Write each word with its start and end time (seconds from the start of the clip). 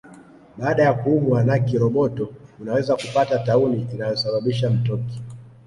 Baada 0.57 0.83
ya 0.83 0.93
kuumwa 0.93 1.43
na 1.43 1.59
kiroboto 1.59 2.33
unaweza 2.59 2.95
kupata 2.95 3.39
tauni 3.39 3.87
inayosababisha 3.93 4.69
mtoki 4.69 5.21